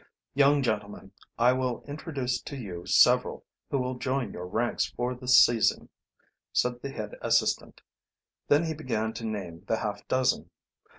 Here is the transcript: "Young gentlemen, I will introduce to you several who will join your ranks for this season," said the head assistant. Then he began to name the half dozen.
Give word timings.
"Young 0.33 0.63
gentlemen, 0.63 1.11
I 1.37 1.53
will 1.53 1.83
introduce 1.87 2.41
to 2.41 2.57
you 2.57 2.87
several 2.87 3.45
who 3.69 3.77
will 3.77 3.99
join 3.99 4.33
your 4.33 4.47
ranks 4.47 4.87
for 4.87 5.13
this 5.13 5.37
season," 5.39 5.89
said 6.51 6.81
the 6.81 6.89
head 6.89 7.11
assistant. 7.21 7.81
Then 8.47 8.63
he 8.65 8.73
began 8.73 9.13
to 9.13 9.25
name 9.27 9.63
the 9.67 9.77
half 9.77 10.07
dozen. 10.07 10.49